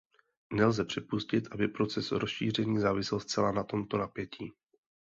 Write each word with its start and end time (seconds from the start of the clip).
Nelze 0.53 0.85
připustit, 0.85 1.47
aby 1.51 1.67
proces 1.67 2.11
rozšíření 2.11 2.79
závisel 2.79 3.19
zcela 3.19 3.51
na 3.51 3.63
tomto 3.63 3.97
napětí. 3.97 4.53